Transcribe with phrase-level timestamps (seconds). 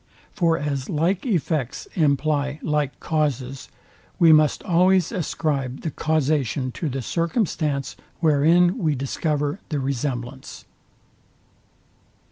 [0.33, 3.69] For as like effects imply like causes,
[4.17, 10.65] we must always ascribe the causation to the circumstance, wherein we discover the resemblance.